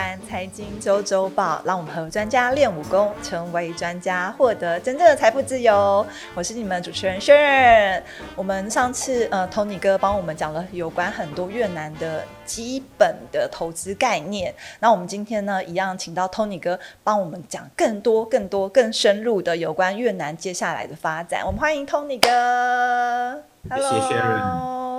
[0.00, 6.06] 完财经周周报，让我们和专家练武功，成为专家，获得真正的财富自由。
[6.34, 8.00] 我是你们主持人 Sharon。
[8.34, 14.54] 我们上次呃，Tony 哥帮我们讲了有关很多越南的基本的投资概念。
[14.78, 21.42] 那我们今天呢，一样请到 Tony 哥帮我们讲更多、更多、更深入的有关越南接下来的发展。
[21.44, 23.42] 我们欢迎 Tony 哥。
[23.68, 24.89] Hello。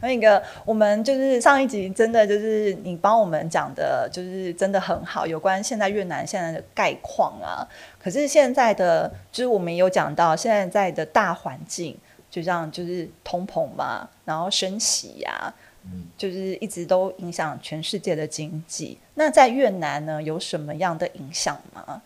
[0.00, 7.66] 那个，我们就是上一集真的就是你帮我们讲的，就是真的很好，有关现在越南现在的概况啊。
[8.00, 11.96] 可是现在的，就是我们有讲到现在在的大环境，
[12.30, 15.52] 就像就是通膨嘛，然后升息呀，
[15.84, 18.98] 嗯，就是一直都影响全世界的经济。
[19.14, 22.02] 那在越南呢，有什么样的影响吗？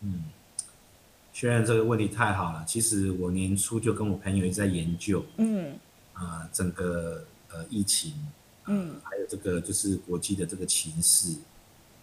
[0.00, 0.24] 嗯，
[1.32, 2.64] 确认这个问题太好了。
[2.66, 5.74] 其实我年初就跟我朋友一直在研究，嗯。
[6.14, 8.14] 啊，整个呃疫情，
[8.66, 11.36] 嗯，还有这个就是国际的这个情势，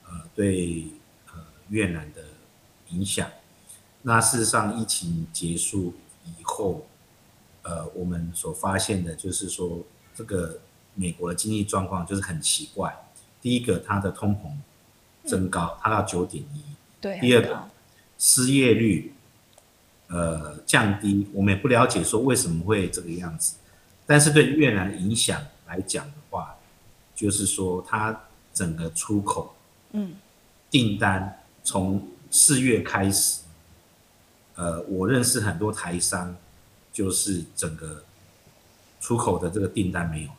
[0.06, 0.86] 呃，对
[1.34, 2.22] 呃越南的
[2.90, 3.28] 影响。
[4.03, 5.94] 那事实上，疫情结束
[6.26, 6.88] 以后，
[7.64, 10.59] 呃，我们所发现的就是说，这个
[10.96, 13.06] 美国的经济状况就是很奇怪。
[13.42, 16.64] 第一个，它的通膨增高，它到九点一。
[17.00, 17.20] 对。
[17.20, 17.70] 第二个，
[18.18, 19.14] 失业率
[20.08, 23.56] 呃降低，我们也不了解说为什么会这个样子。
[24.12, 26.54] 但是对越南影响来讲的话，
[27.16, 29.56] 就是说它整个出口，
[29.94, 30.16] 嗯，
[30.70, 33.40] 订单从四月开始，
[34.56, 36.36] 呃，我认识很多台商，
[36.92, 38.03] 就是整个
[39.00, 40.36] 出口的这个订单没有了，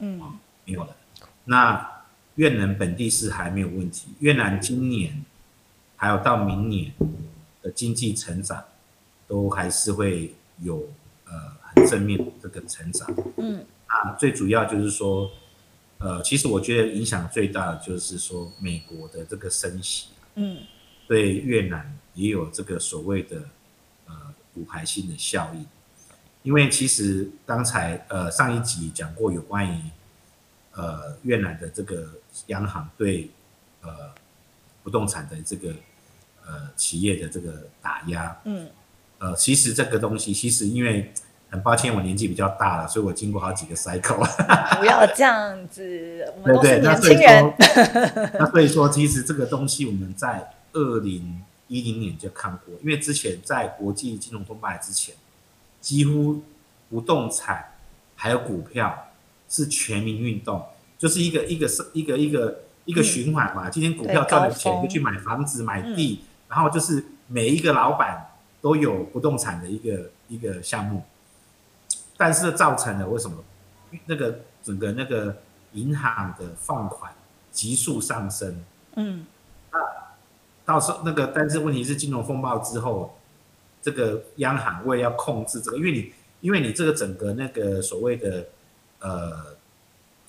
[0.00, 0.20] 嗯，
[0.64, 0.96] 没有了。
[1.44, 2.02] 那
[2.34, 5.24] 越南本地是还没有问题，越南今年
[5.94, 6.92] 还有到明年
[7.62, 8.64] 的经济成长，
[9.28, 10.99] 都还是会有呃。
[11.86, 15.30] 正面这个成长，嗯，那最主要就是说，
[15.98, 20.58] 呃，其实我觉得影响最大的就是说，美国的这个升息，嗯，
[21.06, 23.42] 对越南也有这个所谓的
[24.06, 24.14] 呃
[24.54, 25.66] 骨牌性的效应，
[26.42, 29.82] 因为其实刚才呃上一集讲过有关于
[30.72, 32.08] 呃越南的这个
[32.46, 33.30] 央行对
[33.82, 33.90] 呃
[34.82, 35.74] 不动产的这个
[36.46, 38.68] 呃企业的这个打压，嗯，
[39.18, 41.12] 呃，其实这个东西其实因为。
[41.50, 44.24] 很抱歉，我年纪比较大了，所以我经过好几个 cycle。
[44.78, 47.54] 不要这样子，我们都是年轻人。
[48.38, 55.14] 那所以说，其实这个东西我们在二零一零年就看过，因为之前在国际金融风暴之前，
[55.80, 56.42] 几乎
[56.88, 57.72] 不动产
[58.14, 59.08] 还有股票
[59.48, 60.64] 是全民运动，
[60.98, 63.68] 就是一个一个是一个一个一个循环嘛。
[63.68, 68.28] 今天股票赚了钱，就去买房子、买地，然后就是每一个老板
[68.60, 71.02] 都有不动产的一个一个项目。
[72.20, 73.42] 但是造成了为什么
[74.04, 75.34] 那个整个那个
[75.72, 77.10] 银行的放款
[77.50, 78.62] 急速上升？
[78.96, 79.24] 嗯，
[79.72, 79.78] 那
[80.66, 83.16] 到时候那个，但是问题是金融风暴之后，
[83.80, 88.46] 这个央行为了要控制这个，因为你因为你这个整个那个所谓的
[88.98, 89.56] 呃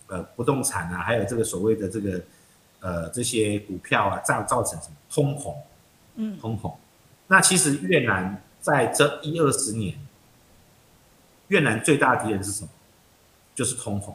[0.07, 2.21] 呃不动产啊，还有这个所谓的这个
[2.79, 5.53] 呃这些股票啊，造造成什么通膨？
[6.15, 6.73] 嗯，通膨。
[7.27, 9.99] 那其实越南在这一二十年。
[11.51, 12.69] 越南最大的敌人是什么？
[13.53, 14.13] 就是通膨。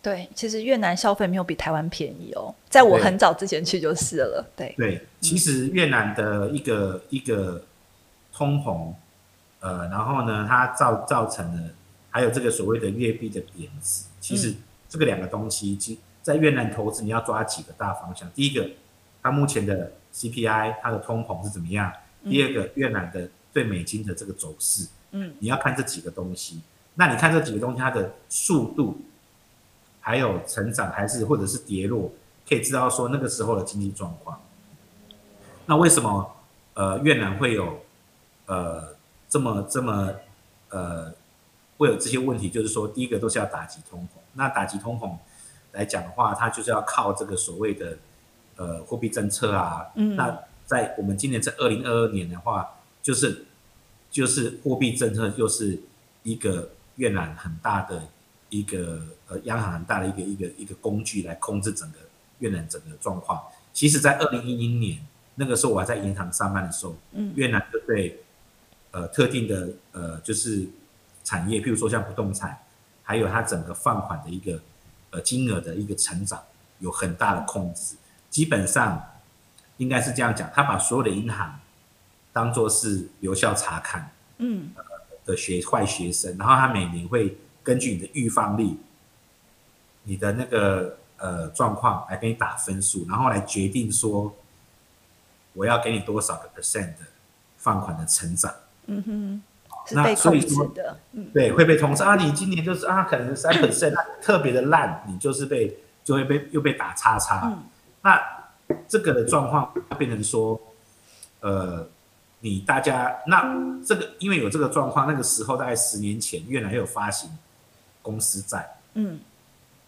[0.00, 4.44] 对，其实越南消费没有比台湾便宜哦，在我很早之前去就是了。
[4.56, 7.62] 对对，其实越南的一个一个
[8.32, 8.92] 通膨，
[9.60, 11.70] 呃，然后呢，它造造成了
[12.10, 14.04] 还有这个所谓的越币的贬值。
[14.18, 14.54] 其实
[14.88, 18.28] 这个两个东西，其在越南投资你要抓几个大方向。
[18.32, 18.68] 第一个，
[19.22, 21.92] 它目前的 CPI 它的通膨是怎么样？
[22.24, 24.88] 第二个，越南的对美金的这个走势。
[25.14, 26.60] 嗯，你要看这几个东西，
[26.94, 28.98] 那你看这几个东西它的速度，
[30.00, 32.10] 还有成长还是或者是跌落，
[32.48, 34.40] 可以知道说那个时候的经济状况。
[35.66, 36.34] 那为什么
[36.72, 37.82] 呃越南会有
[38.46, 38.96] 呃
[39.28, 40.14] 这么这么
[40.70, 41.12] 呃
[41.76, 42.48] 会有这些问题？
[42.48, 45.14] 就是说第一个都是要打击通膨，那打击通膨
[45.72, 47.98] 来讲的话，它就是要靠这个所谓的
[48.56, 49.88] 呃货币政策啊。
[49.94, 50.16] 嗯。
[50.16, 53.44] 那在我们今年在二零二二年的话，就是。
[54.12, 55.80] 就是货币政策，就是
[56.22, 58.06] 一个越南很大的
[58.50, 61.98] 一个呃央行很大的一个一个一个工具来控制整个
[62.40, 63.42] 越南整个状况。
[63.72, 64.98] 其实，在二零一零年
[65.36, 68.22] 那个时候，我还在银行上班的时候，嗯，越南就对
[68.90, 70.68] 呃特定的呃就是
[71.24, 72.58] 产业，譬如说像不动产，
[73.02, 74.60] 还有它整个放款的一个
[75.08, 76.38] 呃金额的一个成长
[76.80, 77.96] 有很大的控制。
[78.28, 79.02] 基本上
[79.78, 81.58] 应该是这样讲，他把所有的银行。
[82.32, 84.70] 当做是留校查看，嗯，
[85.24, 88.76] 的学坏学生，然后他每年会根据你的预防率，
[90.04, 94.34] 你的那个呃状况来给你打分数，然后来决定说
[95.52, 97.00] 我要给你多少个 percent 的
[97.58, 98.52] 放款的成长。
[98.86, 99.42] 嗯哼，
[99.94, 100.98] 那所以说的。
[101.12, 107.42] 嗯对，会被通知啊，你今年就是啊，可能三 percent， 特别的烂，你就是被就会被又被打叉叉。
[107.44, 107.64] 嗯
[108.04, 108.20] 那
[108.88, 110.60] 这个的状况变成说，
[111.38, 111.86] 呃，
[112.42, 113.56] 你大家那
[113.86, 117.30] 这个因为有这个状况，那个时候大概十年前，越南又有发行
[118.02, 119.18] 公司债，嗯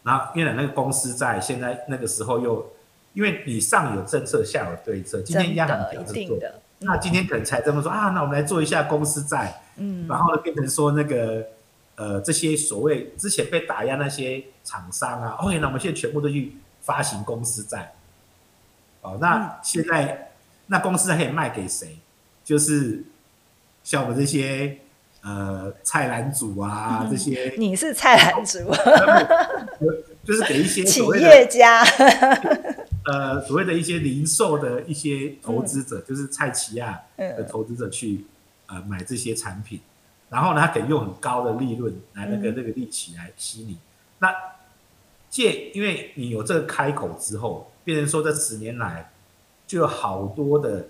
[0.02, 2.72] 然后越南那个公司债现在那个时候又
[3.12, 6.38] 因为你上有政策，下有对策，今天真央行的一这样子做。
[6.80, 9.60] 那今天可能财政部说啊，那我们来做一下公司债。
[9.76, 11.44] 嗯然后呢，变成说那个
[11.96, 17.92] 呃，这些所谓之前被打压那些厂商啊，OK，那我们现在全部都去发行公司债。
[19.00, 20.30] 哦，嗯那现在
[20.66, 21.98] 那公司债可以卖给谁？
[22.44, 23.02] 就是
[23.82, 24.78] 像我们这些
[25.22, 27.10] 呃菜篮族啊，嗯。
[27.10, 28.58] 这些你是菜篮族，
[30.22, 31.82] 就是给一些企业家。
[33.06, 38.24] 呃所谓的一些零售的一些投资者，就是菜企亚的嗯投资者去
[38.66, 39.78] 呃买这些产品，
[40.30, 42.54] 然后呢，他可以用很高的利润来那个嗯。
[42.56, 43.78] 那个利息来吸你。
[44.20, 44.34] 那
[45.28, 49.10] 借，因为你有这个开口之后，变成说这十年来
[49.66, 50.86] 就有好多的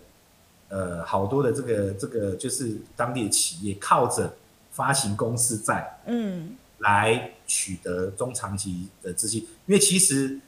[0.74, 4.34] 呃好多的这个这个就是当地的企业靠着
[4.72, 6.56] 发行公司债嗯。
[6.78, 10.38] 来取得中长期的资金，因为其实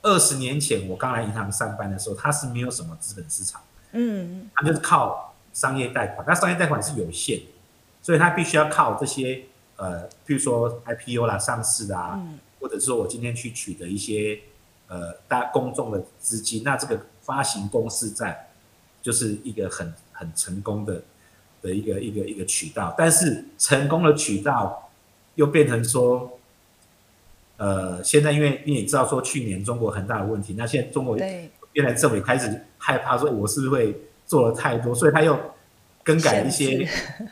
[0.00, 3.60] 二十年前我刚来银行上班的时候，它是没有什么资本市场。
[3.90, 4.48] 嗯。
[4.54, 7.46] 它就是靠商业贷款，那商业贷款是有限的，
[8.00, 9.42] 所以它必须要靠这些
[9.76, 12.38] 呃，譬如说 IPO 啦、上市啊，嗯。
[12.60, 14.40] 或者说我今天去取得一些
[14.86, 18.51] 呃大公众的资金，那这个发行公司债
[19.02, 21.02] 就是一个很很成功的
[21.60, 24.90] 的一个一个一个渠道，但是成功的渠道
[25.34, 26.38] 又变成说。
[27.58, 33.96] 呃，现在因为你也知道说去年中国很大的问题，那现在中国对，越南政府也开始害怕说，我是不是会
[34.26, 35.38] 做了太多，所以他又
[36.02, 36.88] 更改一些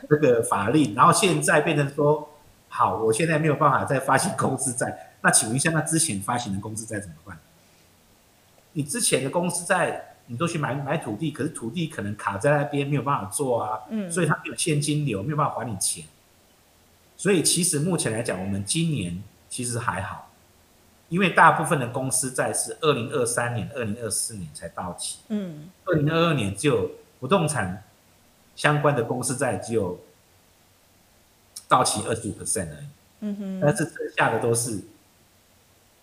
[0.09, 2.29] 这个法令，然后现在变成说，
[2.69, 7.37] 好，我现在没有办法再发行公司债，那请问一下，那之前发行的公司债怎么办？
[8.71, 16.05] 你之前的公司债，你都去买买土地，可是土地可能卡在那边，没有办法做啊，嗯所以它没有现金流，没有办法还你钱。
[17.17, 20.31] 所以其实目前来讲，我们今年其实还好，
[21.09, 27.83] 因为大部分的公司债是二零二三年、二零二四年才到期，嗯二零二二年只有不动产
[28.55, 29.99] 相关的公司债只有
[31.67, 32.87] 到期二十五 percent 而已，
[33.19, 34.79] 嗯哼，但是剩下的都是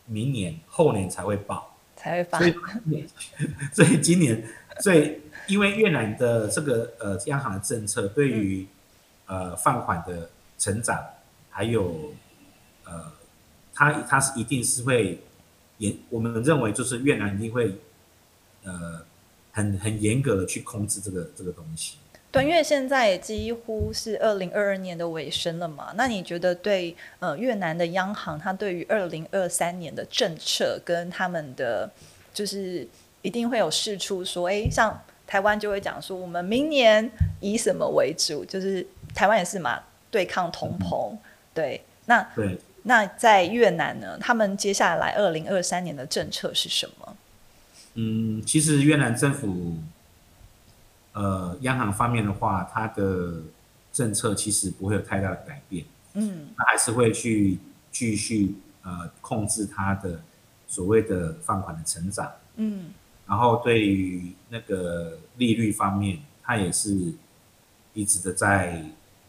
[0.04, 1.67] 明年、后年才会报。
[1.98, 2.54] 才会发所以，
[3.74, 4.42] 所以今年，
[4.80, 8.64] 所以因为越南的这个呃央行的政策对于
[9.26, 11.04] 呃放款的成长，
[11.50, 12.14] 还有
[12.84, 13.12] 呃，
[13.74, 15.20] 它它是一定是会
[15.78, 17.76] 严，我们认为就是越南一定会
[18.62, 19.04] 呃
[19.50, 21.96] 很很严格的去控制这个这个东西。
[22.38, 31.90] 对，因为现在几乎是二零二二年的尾声了嘛，那你觉得对呃越南的央行，它对于二零二三年的政策跟他们的
[32.32, 32.86] 就是
[33.22, 34.96] 一定会有释出说，哎，像
[35.26, 38.44] 台湾就会讲说，我们明年以什么为主？
[38.44, 39.80] 就是台湾也是嘛，
[40.10, 41.16] 对抗通膨，
[41.52, 47.16] 对，那对，那在越南呢，他们接下来二零二三年的政策是什么？
[47.94, 49.74] 嗯，其实越南政府，
[51.18, 53.42] 呃，央行方面的话，它的
[53.90, 55.84] 政策其实不会有太大的改变，
[56.14, 56.46] 嗯。
[56.56, 57.58] 它还是会去
[57.90, 60.20] 继续呃控制它的
[60.68, 62.90] 所谓的放款的成长，嗯。
[63.26, 67.12] 然后对于那个利率方面，它也是
[67.94, 68.84] 一直的在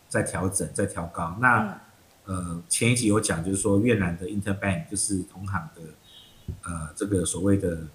[0.08, 1.36] 在调整，在调高。
[1.42, 1.82] 那
[2.26, 5.82] 呃前一集有讲，就是说越南的 Interbank 就是同行的
[6.66, 7.88] 呃这个所谓的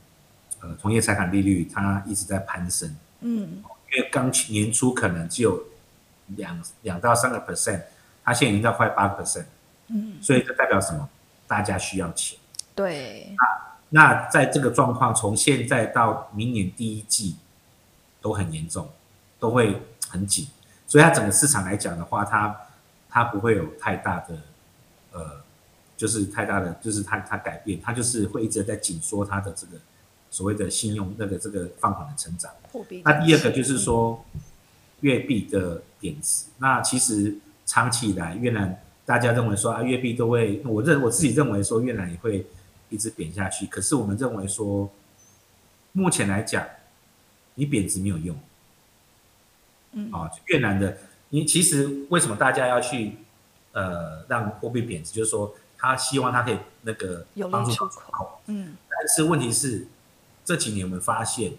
[0.60, 2.92] 呃同业财产利率，它一直在攀升。
[3.20, 3.62] 嗯
[3.94, 5.62] 因为刚去年初可能只有
[6.36, 7.82] 两两到三个 percent，
[8.24, 9.44] 它现在已经到快八个 percent，
[9.88, 11.08] 嗯，所以这代表什么？
[11.46, 12.38] 大家需要钱。
[12.74, 13.36] 对，
[13.90, 17.36] 那在这个状况，从现在到明年第一季
[18.20, 18.90] 都很严重，
[19.38, 20.48] 都会很紧，
[20.86, 22.56] 所以它整个市场来讲的话，它
[23.08, 24.38] 它不会有太大的
[25.12, 25.40] 呃，
[25.96, 29.76] 就是太大的，就是它它改变，它就是会一直在紧缩它的这个
[30.34, 32.50] 所谓的信用那个这个放款的成长。
[33.04, 34.24] 那第二个就是说
[34.98, 36.46] 越币的贬值。
[36.58, 42.44] 那其实长期以来，越南大家认为说啊，越币都会，我认我自己认为说越南也会
[42.88, 43.64] 一直贬下去。
[43.66, 44.90] 可是我们认为说，
[45.92, 46.66] 目前来讲，
[47.54, 48.36] 你贬值没有用。
[49.92, 50.98] 嗯啊，越南的，
[51.28, 53.18] 你其实为什么大家要去
[53.70, 55.12] 呃让货币贬值？
[55.12, 59.86] 就是说，他希望他可以那个有帮助出口嗯但是问题是
[60.44, 61.52] 这几年我们发现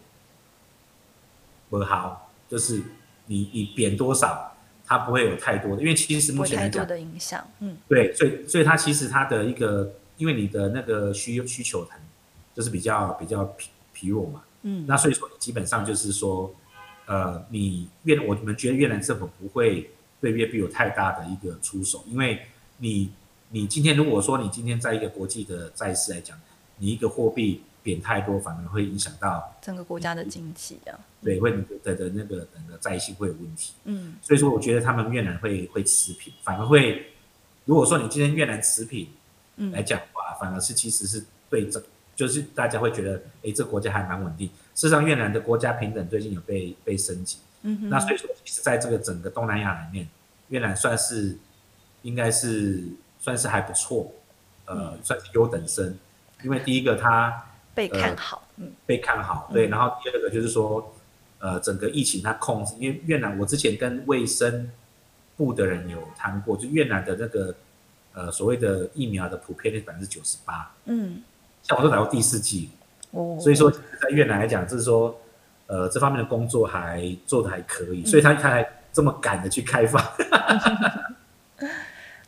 [1.70, 2.82] 不好，就是
[3.26, 7.76] 你你贬多少，它不会有太多的，因为其实目前来讲，的影响嗯。
[7.90, 12.00] 对，所以所以它其实它的一个，因为你的那个需需求很
[12.54, 14.86] 就是比较比较疲疲弱嘛，嗯。
[14.88, 16.54] 那所以说基本上就是说，
[17.08, 19.90] 呃，你越我们觉得越南政府不会
[20.22, 22.46] 对越币有太大的一个出手，因为
[22.78, 23.12] 你
[23.50, 26.40] 你今天如果说你今天在一个国际的债市来讲，
[26.78, 30.98] 你一个货币贬太多，反而会影响到整个国家的经济啊。
[31.24, 34.16] 对会你的的那个整个债性会有问题，嗯。
[34.24, 37.14] 所以说我觉得他们越南会会持平，反而会
[37.66, 39.08] 如果说你今天越南持平
[39.72, 41.84] 来嗯讲的话，反而是其实是对这
[42.16, 44.48] 就是大家会觉得，哎，这个国家还蛮稳定。
[44.74, 47.90] 事实上，越南的国家平等最近有被被升级，嗯哼。
[47.90, 50.10] 那所以说，其实在这个整个东南亚里面，
[50.48, 51.38] 越南算是
[52.02, 52.84] 应该是
[53.20, 54.12] 算是还不错，
[54.66, 55.00] 呃，嗯。
[55.04, 55.96] 算是优等生。
[56.44, 58.72] 因为第一个它被看好嗯。
[58.86, 60.94] 被看好，对，嗯然后第二个就是说，
[61.40, 64.72] 呃，整个疫情它控制，因为越南我之前跟卫生
[65.38, 67.54] 部的人有谈过，就越南的那个
[68.14, 71.22] 呃所谓的疫苗的普遍率百分之九十八，嗯。
[71.62, 72.70] 像我都打过第四剂，
[73.12, 73.38] 哦。
[73.40, 75.20] 所以说在越南来讲，就是说，
[75.68, 77.96] 呃，这方面的工作还做的还可嗯。
[77.98, 80.02] 以，所以他他还这么赶的去开放。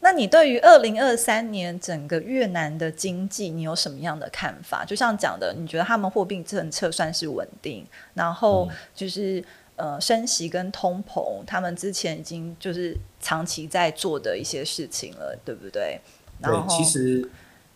[0.08, 4.86] 那你对于二零二三年整个越南的经济，你有什么样的看法？
[4.86, 9.44] 就像讲的，你觉得他们货币政策算是稳定，然后就是、
[9.76, 16.00] 呃升息跟通膨，他们之前已经就是长期在做的一些事情了，对不对？
[16.40, 17.30] 然对，其实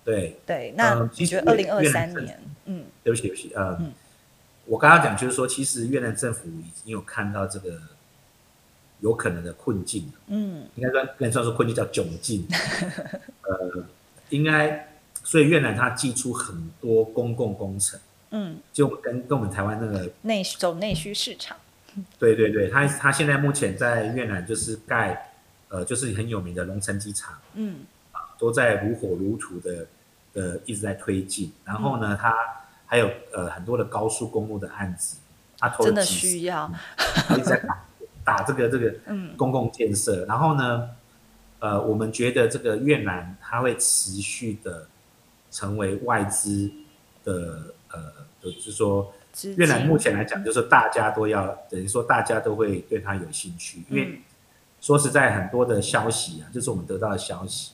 [0.06, 3.92] 对，对，那你觉得二零二三年，嗯对不起对不起，呃，嗯
[4.68, 7.78] 我刚刚讲就是说，其实越南政府已经有看到这个
[9.02, 10.66] 有可能的困境，嗯。
[10.76, 12.48] 应该算不能算是困境，叫窘境。
[13.44, 13.86] 呃，
[14.30, 18.00] 应该，所以越南它寄出很多公共工程，
[18.32, 21.58] 嗯，就跟跟我们台湾那个内走内需市场，
[22.18, 25.32] 对对对，他他现在目前在越南就是盖，
[25.70, 27.82] 呃，就是很有名的龙城机场，嗯。
[28.40, 29.86] 都在如火如荼的
[30.34, 31.52] 呃一直在推进。
[31.64, 32.36] 然后呢，他
[32.88, 35.18] 还有呃很多的高速公路的案子，
[35.60, 36.72] 他投的需要，
[37.30, 37.86] 一直在打
[38.24, 39.36] 打这个这个嗯。
[39.38, 40.26] 公共建设。
[40.26, 40.90] 然后呢，
[41.60, 44.88] 呃，我们觉得这个越南它会持续的
[45.52, 46.72] 成为外资
[47.24, 49.14] 的呃，就是说
[49.58, 54.20] 越南目前来讲，就是大家都要等于说大家都会对它有兴趣，因为嗯。
[54.82, 57.74] 说实在，很多的消息啊，就是我们得到的消息。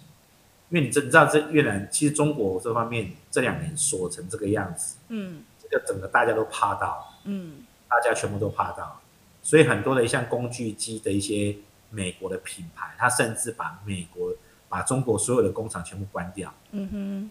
[0.69, 5.43] 因为你知你知道，这越南其实中国这方面这两年锁成这个样子，嗯。
[5.61, 7.63] 这个整个大家都怕到，嗯。
[7.89, 8.99] 大家全部都怕到，
[9.47, 11.55] 所以很多的像工具机的一些
[11.89, 14.35] 美国的品牌，它甚至把美国
[14.67, 16.53] 把中国所有的工厂全部关掉。
[16.71, 17.29] 嗯哼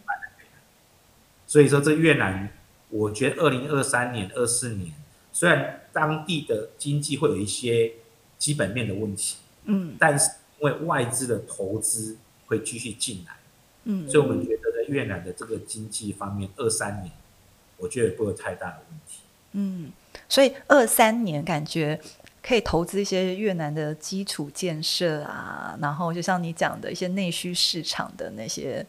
[1.46, 2.48] 所以说，这越南，
[2.88, 4.94] 我觉得二零二三年、二四年，
[5.30, 7.92] 虽然当地的经济会有一些
[8.38, 13.36] 基本面的问题，嗯但是因为外资的投资会继续进来，
[13.84, 17.12] 嗯，所以我们觉得在越南的这个经济方面，二三年，
[17.76, 19.20] 我觉得不会有太大的问题。
[19.58, 19.90] 嗯，
[20.28, 21.98] 所以二三年感觉
[22.42, 28.84] 可以投资一些越南的基础建设啊，然后就像你讲的一些内需市场的那些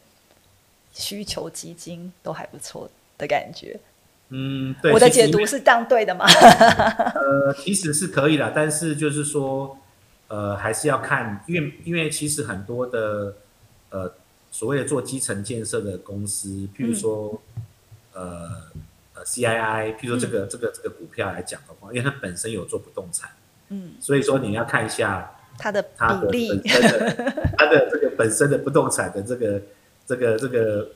[0.93, 3.79] 需求基金都还不错的感觉。
[4.29, 6.25] 嗯，对，我的解读是这样对的吗？
[7.15, 9.77] 呃，其实是可以的，但是就是说，
[10.27, 13.35] 呃，还是要看，因为因为其实很多的
[13.89, 14.13] 呃
[14.51, 17.41] 所谓的做基层建设的公司，譬如说、
[18.11, 18.49] 呃
[19.17, 23.31] 呃 CII，譬如说这个、这个这个股票来讲的话，因为它本身有做不动产，
[23.69, 29.61] 嗯，所以说你要看一下它的它的本，身的它的这个本身的不动产的这个
[30.05, 30.89] 这个这个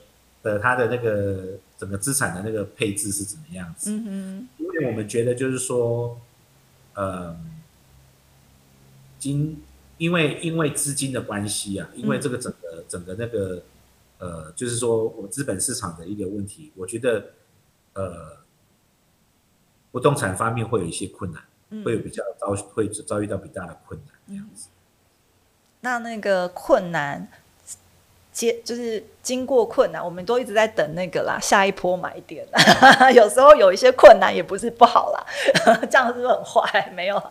[0.43, 3.91] 呃它的那个整个资产的那个配置是怎么样子。
[3.91, 6.19] 嗯因为我们觉得就是说，
[6.93, 7.35] 呃，
[9.17, 9.61] 金
[9.97, 13.63] 因为因为资金的关系啊，因为这个整个、整个那个
[14.19, 17.25] 呃，就是说我资本市场的一个问题，我觉得
[17.93, 18.37] 呃，
[19.91, 24.67] 不动产方面会有一些困难，嗯，会有比较遭会遭遇到比较大的困难这样子。
[25.81, 27.27] 那那个困难。
[28.33, 32.47] 接就是经过困难，我们都一直在等那个啦，下一波买点。
[33.13, 35.25] 有时候有一些困难也不是不好啦，
[35.91, 36.89] 这样是不是很坏？
[36.95, 37.21] 没有，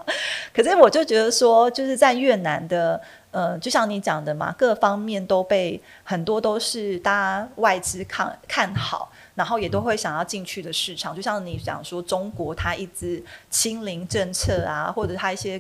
[0.52, 3.00] 可是我就觉得说，就是在越南的，
[3.31, 11.16] 呃，就像你讲的嘛，各方面都被很多都是大家外资看看好，然后也都会想要进去的市场。
[11.16, 15.59] 就像你讲说，中国它一直清零政策啊，或者它一些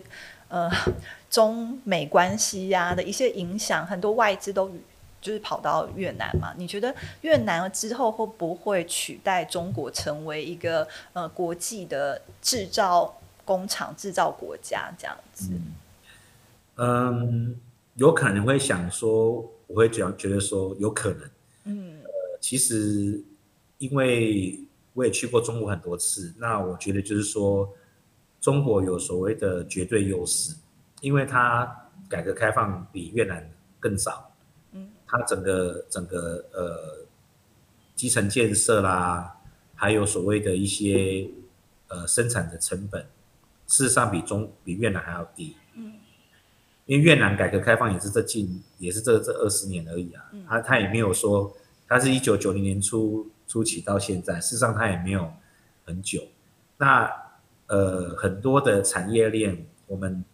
[0.48, 0.70] 呃
[1.30, 4.70] 中美关系呀、的一些影响，很多外资都
[5.22, 6.52] 就是跑到越南嘛？
[6.58, 15.48] 你觉得越南之后会不会取代中国成为一个呃国际的制造工厂、制造国家这样子？
[16.76, 17.56] 嗯，
[17.94, 21.30] 有可能会想说，我会觉觉得说有可能。
[21.64, 23.22] 嗯，呃，其实
[23.80, 24.60] 因为
[24.94, 27.68] 我也去过中国很多次，那我觉得就是说，
[28.40, 30.54] 中国有所谓的绝对优势，
[31.00, 34.30] 因为它改革开放比越南更早。
[35.06, 37.04] 它整个整个呃
[37.96, 39.36] 基层建设啦，
[39.74, 41.28] 还有所谓的一些
[41.88, 43.04] 呃生产的成本，
[43.66, 45.56] 事实上比中比越南还要低。
[45.74, 45.94] 嗯，
[46.86, 51.52] 因为越南改革开放也是这近也是这这二十年而已啊，他他也没有说，
[51.88, 55.32] 他是一九九零年初初期到现在，事实上它也没有
[55.84, 56.22] 很久。
[56.78, 57.10] 那
[57.66, 60.24] 呃很多的产业链，我们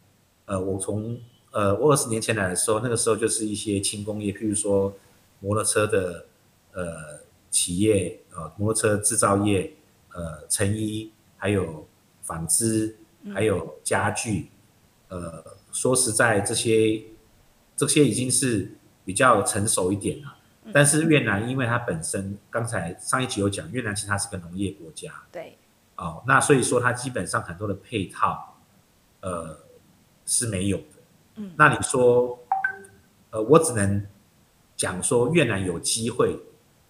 [0.44, 1.18] 呃我从。
[1.52, 4.92] 呃，我二十年前来的时候，那个时候就是一些轻工业，譬如说
[5.40, 6.26] 摩托车的
[6.72, 7.20] 呃
[7.50, 9.72] 企业，呃摩托车制造业，
[10.12, 11.88] 呃成衣，还有
[12.20, 12.98] 纺织，
[13.32, 14.50] 还有家具，
[15.08, 15.42] 呃
[15.72, 17.02] 说实在，这些
[17.74, 20.35] 这些已经是比较成熟一点了。
[20.72, 25.56] 但是越南，因为它本身刚才上一集有讲，越南其实它是个农业国家，对，
[25.96, 28.56] 哦，那所以说它基本上很多的配套，
[29.20, 29.58] 呃
[30.24, 30.84] 是没有的。
[31.36, 32.38] 嗯那你说，
[33.30, 34.04] 呃，我只能
[34.76, 36.36] 讲说越南有机会，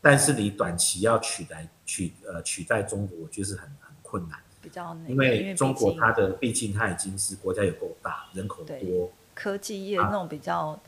[0.00, 4.38] 但是你短期要取代取呃取代中国，我觉得是很很困难。
[4.62, 10.80] 比较难因为中国它的毕竟它已经是国家有够大，人口多，科技业那种比较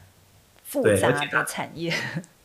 [0.65, 1.93] 复杂的产业。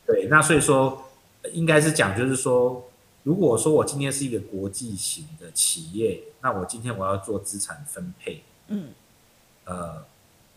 [0.05, 1.09] 对，那所以说
[1.51, 2.89] 应该是讲，就是说，
[3.23, 8.89] 如果说我今天是一个国际型的企业，那我今天我要做资产分配，嗯，
[9.65, 10.05] 呃。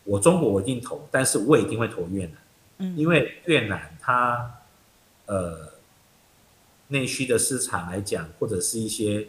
[0.08, 2.34] 我中国我一定投，但是我一定会投越南，
[2.78, 4.60] 嗯，因为越南它，
[5.24, 5.72] 呃，
[6.86, 9.26] 内需的市场来讲，或者是一些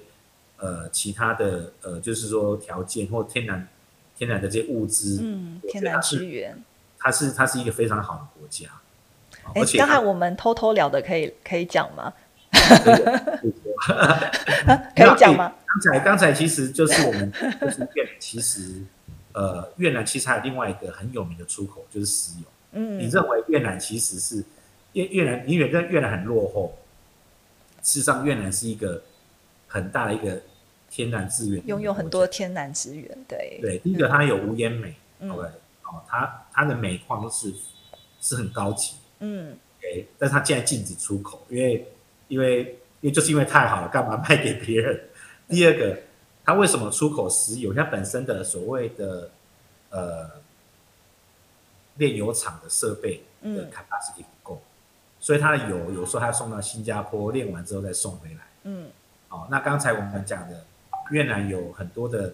[0.57, 3.67] 呃其他的呃，就是说条件或天然
[4.15, 6.63] 天然的这些物资，嗯，天然资源，
[6.99, 8.69] 它是它是一个非常好的国家。
[9.55, 12.13] 哎，刚才我们偷偷聊的，可以可以讲吗？
[14.95, 15.53] 可以讲吗？
[15.67, 17.31] 刚才刚才其实就是我们
[17.61, 18.83] 就是越其实。
[19.33, 22.45] 呃，越南其实还有另外一个很有名的出口，就是石油。
[22.71, 24.43] 嗯，你认为越南其实是
[24.93, 25.43] 越越南？
[25.45, 26.75] 你越得越南很落后？
[27.83, 29.03] 事实上，越南是一个
[29.67, 30.41] 很大的一个
[30.89, 33.15] 天然资源，拥有很多天然资源。
[33.27, 35.47] 对对，第一个它有无烟煤，OK，
[35.83, 37.53] 哦，它它的煤矿是
[38.19, 41.87] 是很高级，嗯，OK，但是他现在禁止出口，因为
[42.27, 42.59] 因为
[43.01, 44.99] 因为就是因为太好了，干嘛卖给别人？
[45.47, 45.97] 第二个。
[46.47, 47.73] 他为什么出口石油？
[47.73, 49.29] 它本身的所谓的
[49.89, 50.31] 呃
[51.95, 54.61] 炼油厂的设备的 capacity 不够，
[55.19, 58.47] 所以他的油有时候还要送到新加坡炼完之后再送回来。
[58.63, 58.89] 嗯，
[59.27, 60.63] 哦，那刚才我们讲的
[61.11, 62.33] 越南有很多的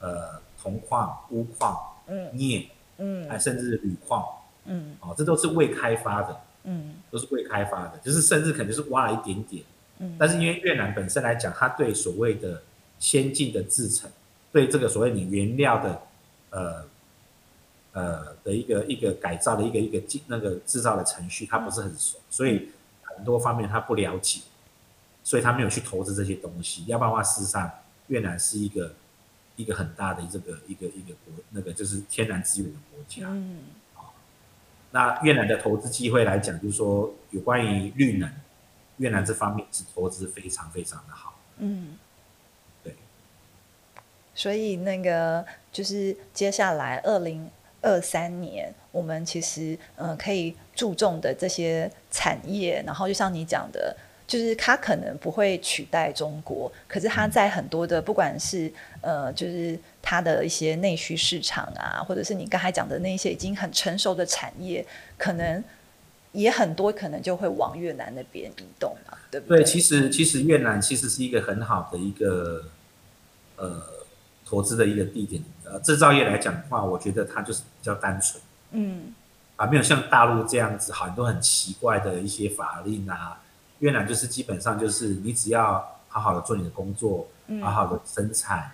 [0.00, 4.26] 呃铜矿、钨矿、嗯镍，嗯，还甚至是铝矿，
[4.64, 9.64] 嗯，哦，这都是未开发的，嗯，都是未开发的，就是甚至可能是挖了一点点，
[9.98, 12.62] 嗯，但是因为越南本身来讲，它对所谓的
[12.98, 14.08] 先进的制成，
[14.52, 16.02] 对这个所谓你原料的，
[16.50, 16.84] 呃，
[17.92, 22.70] 呃的一个一个改造的一个一个那个制造的程序，他不是很熟，所以
[23.02, 24.42] 很多方面他不了解，
[25.24, 26.84] 所以他没有去投资这些东西。
[26.86, 27.68] 要不然的话，事实上
[28.06, 28.94] 越南是一个
[29.56, 33.26] 一个很大的这个一个一个国，那个就是天然资源的国家。
[33.28, 33.58] 嗯。
[34.92, 38.30] 那越南的投资机会来讲，就是说有关于绿能，
[38.98, 41.34] 越南这方面是投资非常非常的好。
[41.58, 41.98] 嗯。
[42.84, 42.94] 对
[44.34, 47.50] 所以那个就是接下来二零
[47.80, 64.84] 二三年，我们其实呃可以注重的这些产业，然后就像你讲的，就是它可能不会取代中国，可是它在很多的不管是呃就是它的一些内需市场啊，或者是你刚才讲的那些已经很成熟的产业，
[65.16, 65.64] 可能
[66.32, 69.58] 也很多可能就会往越南那边移动嘛，对不对？
[69.58, 72.64] 对，其实其实越南其实是一个很好的一个
[73.56, 73.82] 呃。
[74.44, 78.38] 投资的一个地点，呃，制造业来讲的话，我觉得它就是比较单纯，
[78.72, 79.14] 嗯，
[79.56, 83.40] 啊，没有像大陆这样子很多很奇怪的一些法令啊。
[83.78, 87.26] 越南就是基本上就是你只要好好的做你的工作，
[87.62, 88.70] 好好的生产，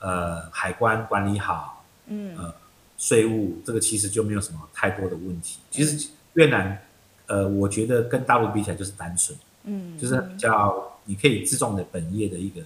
[0.00, 2.52] 呃，海关管理好，嗯，呃，
[2.98, 5.60] 税务这个其实就没有什么太多的问题。
[5.70, 6.82] 其实越南，
[7.26, 12.62] 呃，我觉得跟大陆比起来就是单纯，嗯，就是比较你可以自重的本业的一个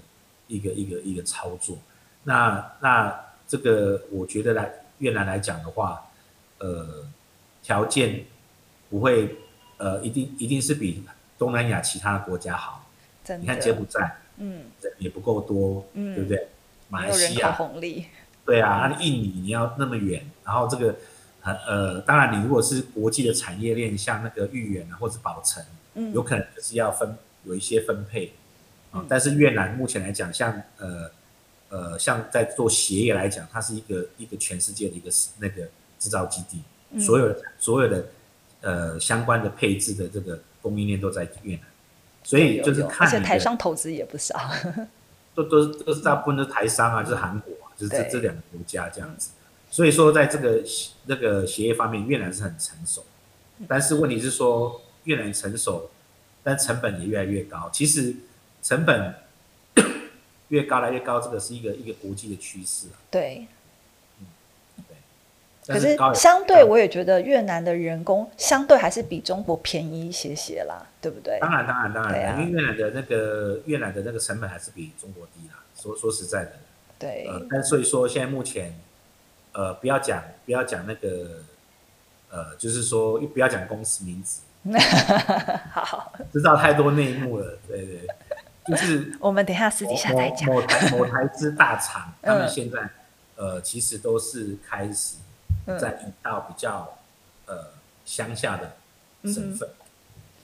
[0.46, 1.76] 一个一个一个操作。
[2.22, 6.02] 那那这个，我觉得来越南来讲的话，
[6.58, 7.04] 呃，
[7.62, 8.24] 条件
[8.88, 9.36] 不会，
[9.76, 11.04] 呃呃，一定一定是比
[11.36, 12.86] 东南亚其他的国家好。
[13.24, 16.48] 真的，你看柬埔寨嗯，人也不够多，嗯对不对？
[16.94, 17.50] 马来西亚。
[17.52, 18.06] 红利，
[18.46, 20.94] 对啊，那你印尼你要那么远，然后这个
[21.42, 28.32] 呃呃，当然你如果是国际的产业链，像那个豫园啊或者宝城，嗯，有可能就是要分有一些分配。
[28.92, 29.06] 啊、嗯。
[29.08, 31.10] 但是越南目前来讲，像呃
[31.68, 37.00] 呃，像在做鞋业来讲，它是一个一个全世界的一个那个制造基地，嗯。
[37.00, 38.06] 所有的所有的
[38.60, 41.62] 呃相关的配置的这个供应链都在越南，
[42.22, 44.38] 所以就是有而且台商投资也不少，
[45.34, 49.30] 都都是都是大部分都是台商啊，就是韩国啊，就是这这两个国家这样子。
[49.70, 50.62] 所以说，在这个
[51.06, 53.04] 那个协业方面，越南是很成熟，
[53.66, 55.90] 但是问题是说，越南成熟，
[56.44, 57.68] 但成本也越来越高。
[57.72, 58.14] 其实
[58.62, 59.14] 成本
[60.48, 62.94] 越高来越高，这个是一个一个国际的趋势啊。
[63.10, 63.48] 对，
[65.66, 71.38] 可是相对，我也觉得越南的人工相对还是比中国便宜一些些啦，对不对？
[71.40, 75.54] 当然当然当然，因为越南的那个越南的那个成本还是比中国低啦。
[75.74, 76.52] 说说实在的，
[76.98, 78.78] 对，呃，但所以说现在目前，
[79.52, 81.40] 呃，不要讲不要讲那个，
[82.30, 84.42] 呃，就是说不要讲公司名字，
[85.72, 88.00] 好，知道太多内幕了，对对，
[88.68, 90.46] 就是 我们等一下私底下再讲。
[90.48, 92.78] 某某台某台资大厂， 他们嗯现在
[93.36, 95.16] 呃其实都是开始
[95.66, 96.98] 嗯在移到比较
[97.46, 97.70] 呃
[98.04, 98.76] 乡下的
[99.24, 99.68] 省嗯份，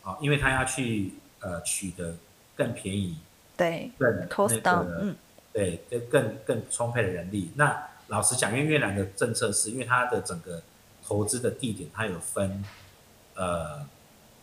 [0.02, 2.14] 啊、因为他要去呃取得
[2.56, 3.16] 更便宜、
[3.56, 5.16] 对更那个嗯，
[5.52, 7.50] 对，更更更充沛的人力。
[7.56, 10.62] 那老实讲，因为越南的政策是因为它的整个
[11.04, 12.64] 投资的地点，它有分
[13.34, 13.86] 呃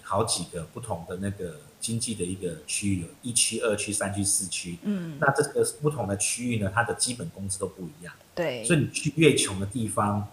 [0.04, 4.78] 好几个不同的那个经济的一个区域，有一区、二区、三区、四区。
[4.84, 8.14] 嗯，那这个不同的区域呢，它的基本工资都不一样。
[8.34, 10.28] 对，所以你去越穷的地方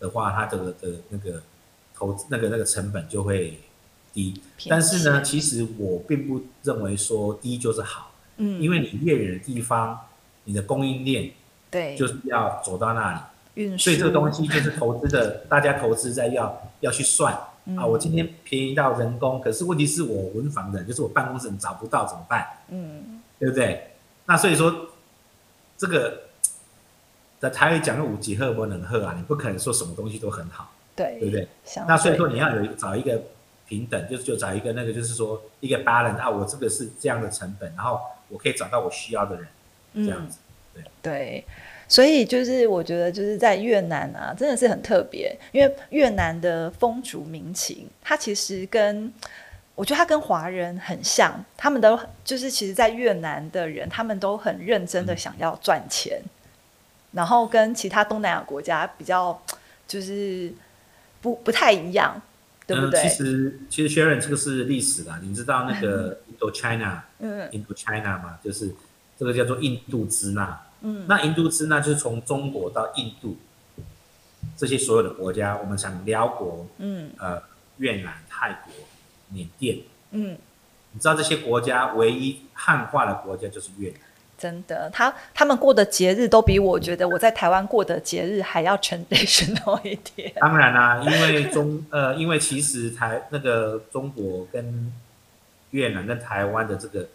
[0.00, 1.40] 的话，它的的那个
[1.94, 3.60] 投资那个那个成本就会
[4.12, 4.40] 低。
[4.68, 8.10] 但是呢，其实我并不认为说低就是好。
[8.38, 10.06] 嗯，因为你越远的地方，
[10.44, 11.30] 你的供应链
[11.70, 13.20] 对，就是要走到那里，
[13.62, 17.84] 运输，所以这个东西就是投资的，大家投资在要要去算嗯啊。
[17.84, 22.46] 我今天便宜到人工，可是问题是我文房的，就是我办公室人找不到怎么办？
[22.70, 23.90] 嗯，对不对？
[24.24, 24.88] 那所以说
[25.76, 26.22] 这个
[27.40, 31.48] 在台语讲个五级赫不能赫啊，你不可能说什么东西都很好，对，对不对？
[31.64, 33.20] 相那所以对说你要有找一个
[33.66, 37.98] 平等，就是就找一个那个就是说一个 balance 啊，我这个是这样的成本，然后
[38.28, 39.46] 我可以找到我需要的人，
[39.94, 40.38] 这样嗯子。
[41.02, 41.44] 对，
[41.88, 49.12] 所以就是我觉得就是在越南啊，真的是很特别，因为越南的风俗民情，它其实跟
[49.74, 56.22] 我觉得它跟华人很像，他们都就是其实，在越南的人，他们都很认真的想要赚钱，
[57.12, 59.40] 然后跟其他东南亚国家比较
[59.86, 60.52] 就是
[61.20, 62.20] 不不太一样，
[62.66, 63.08] 对不对嗯、其？
[63.16, 68.74] 实其实 Sharon 这个是历史啦，你知道那个 Indochina 嗯 Indochina 嘛，就是
[69.18, 70.60] 这个叫做印度支那。
[70.82, 73.36] 嗯，那印度支那就是从中国到印度
[74.56, 77.42] 这些所有的国家，我们想辽国、嗯呃
[77.76, 78.72] 越南、泰国、
[79.28, 79.78] 缅甸，
[80.12, 80.38] 嗯，
[80.92, 84.00] 你知道这些国家唯一汉化的国家就是越南。
[84.40, 90.32] 真的，他他们过的节日都比我觉得我在台湾过的节日还要 traditional 一点。
[90.36, 94.90] 当然啦、因为中 呃，因为其实台那个中国跟
[95.72, 97.06] 越南跟台湾的这个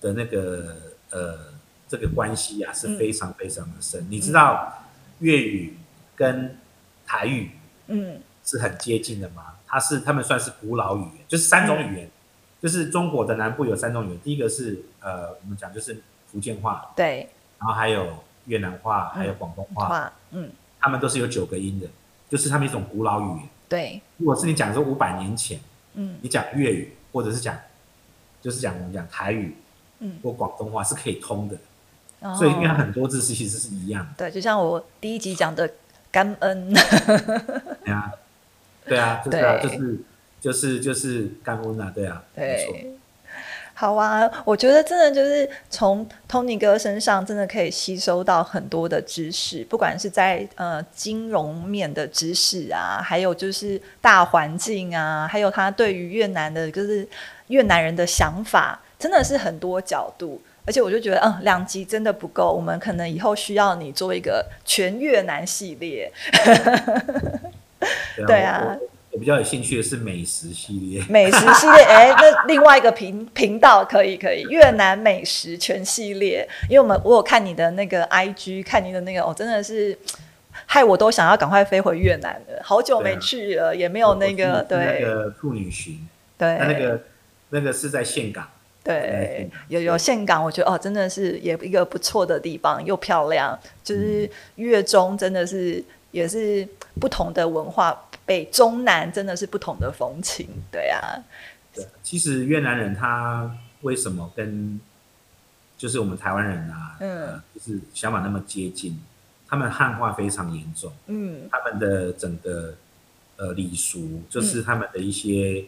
[0.00, 0.76] 的那个
[1.10, 1.38] 呃
[1.86, 4.04] 这个关系啊是非常非常的深。
[4.10, 4.84] 你知道
[5.20, 5.76] 粤语
[6.16, 6.58] 跟
[7.06, 7.52] 台语
[7.86, 9.54] 嗯是很接近的吗？
[9.66, 12.10] 它是他们算是古老语言，就是三种语言，
[12.60, 15.96] 就是中国的南部有三种语言，第一个是呃我们讲就是
[16.34, 17.28] 福建话，对，
[17.60, 18.08] 然后还有
[18.46, 21.86] 越南话，还有广东话，嗯，他们都是有九个音的，
[22.28, 23.48] 就是他们一种古老语言。
[23.68, 25.60] 对，如果是你讲说五百年前，
[25.94, 26.18] 嗯。
[26.20, 27.56] 你讲粤语或者是讲
[28.42, 29.56] 就是讲我们讲台语
[30.00, 31.56] 嗯，或广东话是可以通的，
[32.20, 32.34] 哦。
[32.34, 34.12] 所以因为它很多字是其实是一样的。
[34.18, 35.72] 对，就像我第一集讲的
[36.10, 36.74] 感恩，
[37.84, 38.12] 对啊，
[38.84, 40.00] 对啊，就是啊，就是
[40.40, 42.72] 就是就是感恩啊，对啊，没错。
[42.72, 42.98] 对。
[43.76, 57.06] 好啊，我觉得真的就是从 Tony 哥身上真的可以吸收到很多的知识，不管是在呃金融面的知识啊，还有就是大环境啊，还有他对于越南的，就是
[57.48, 60.40] 越南人的想法，真的是很多角度。
[60.66, 66.10] 而且我就觉得，嗯，两集真的不够，我们可能以后需要你做一个全越南系列。
[68.26, 68.74] 对啊
[69.14, 79.96] 我比较有兴趣的是美食系列，美食系列，哎、那另外一个频频道可以可以，越南美食全系列，因为我们我有看你的那个 IG，看你的那个，哦，真的是
[80.66, 87.00] 害我都想要赶快飞回越南了，好久没去了，也没有那个对那对个妇女巡，对，那那个
[87.50, 88.48] 那个是在岘港。
[88.82, 93.56] 对，有有岘港，我觉得哦，真的是也一个不错的地方，又漂亮。
[93.84, 96.68] 就是月中真的是也是
[97.00, 100.48] 不同的文化，北中南真的是不同的风情。
[100.70, 101.00] 对啊，
[101.74, 104.80] 对，其实越南人他为什么跟
[105.76, 108.98] 就是我们台湾人啊，嗯，就是想法那么接近？
[109.46, 112.74] 他们汉化非常严重，嗯，他们的整个
[113.36, 115.64] 呃礼俗，就是他们的一些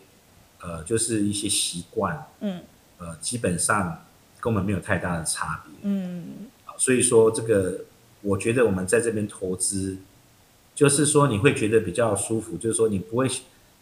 [0.61, 2.61] 呃，就是一些习惯，嗯。
[2.99, 4.03] 呃，基本上
[4.41, 5.75] 跟我们没有太大的差别。
[5.83, 7.79] 嗯，所以说这个，
[8.23, 9.99] 我觉得我们在这边投资，
[10.77, 13.27] 就是说你会觉得比较舒服，就是说你不会，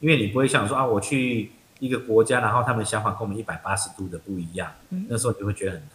[0.01, 4.73] 因为你不会想说啊，我去一个国家，然后他们想法跟我们一百八十度的不一样，
[5.09, 5.89] 那时候你会觉得很痛。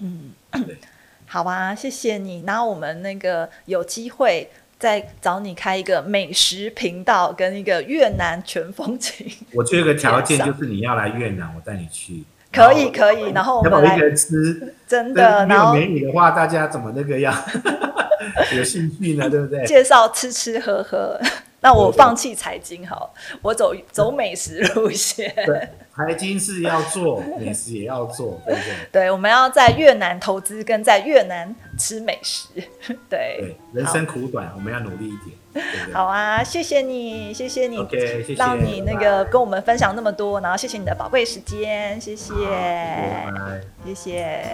[0.00, 0.32] 嗯，
[0.66, 0.76] 对。
[1.24, 2.44] 好啊，谢谢你。
[2.46, 4.50] 然后我们那个有机会。
[4.80, 9.28] 再找你开一个美食频道，跟一个越南全风景。
[9.52, 12.22] 我有个条件就是你要来越南，我带你去。
[12.52, 15.44] 可以可以，然后我们来一个人吃，真的。
[15.48, 17.34] 没有美女的话，大家怎么那个样
[18.56, 19.28] 有兴趣呢？
[19.30, 19.64] 对不对？
[19.66, 21.18] 介绍吃吃喝喝。
[21.60, 23.12] 那我放弃财经好，
[23.42, 25.34] 我走走美食路线。
[25.44, 28.72] 对，财经是要做，美食也要做，对不对？
[28.92, 32.46] 对，我们要在越南投资，跟在越南吃美食。
[33.10, 35.92] 对，对，人生苦短，我们要努力一点。
[35.92, 42.34] 好啊，谢谢你，谢谢你谢，让你那个跟我们分享那么多，然后谢谢你的宝贵时间，谢谢，
[43.84, 44.44] 谢谢。